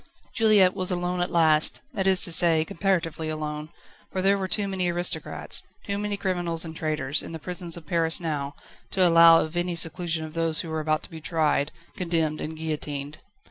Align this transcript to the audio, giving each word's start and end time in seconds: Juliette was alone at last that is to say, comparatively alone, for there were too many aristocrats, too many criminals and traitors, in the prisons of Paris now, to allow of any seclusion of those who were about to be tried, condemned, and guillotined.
Juliette 0.33 0.73
was 0.73 0.89
alone 0.89 1.21
at 1.21 1.29
last 1.29 1.79
that 1.93 2.07
is 2.07 2.23
to 2.23 2.31
say, 2.31 2.65
comparatively 2.65 3.29
alone, 3.29 3.69
for 4.11 4.23
there 4.23 4.35
were 4.35 4.47
too 4.47 4.67
many 4.67 4.87
aristocrats, 4.89 5.61
too 5.85 5.99
many 5.99 6.17
criminals 6.17 6.65
and 6.65 6.75
traitors, 6.75 7.21
in 7.21 7.33
the 7.33 7.37
prisons 7.37 7.77
of 7.77 7.85
Paris 7.85 8.19
now, 8.19 8.55
to 8.89 9.07
allow 9.07 9.41
of 9.41 9.55
any 9.55 9.75
seclusion 9.75 10.25
of 10.25 10.33
those 10.33 10.61
who 10.61 10.69
were 10.69 10.79
about 10.79 11.03
to 11.03 11.11
be 11.11 11.21
tried, 11.21 11.71
condemned, 11.95 12.41
and 12.41 12.57
guillotined. 12.57 13.19